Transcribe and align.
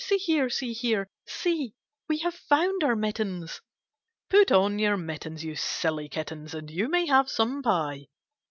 See 0.03 0.17
here, 0.17 0.49
see 0.49 0.73
here. 0.73 1.05
See! 1.27 1.75
we 2.09 2.17
have 2.25 2.33
found 2.33 2.83
our 2.83 2.95
mittens." 2.95 3.61
*"Put 4.31 4.51
on 4.51 4.79
your 4.79 4.97
mittens, 4.97 5.43
You 5.43 5.53
silly 5.55 6.09
Kittens, 6.09 6.55
And 6.55 6.71
you 6.71 6.89
may 6.89 7.05
have 7.05 7.29
some 7.29 7.61
pie." 7.61 8.07